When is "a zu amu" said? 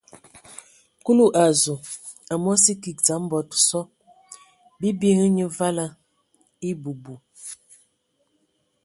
1.43-2.47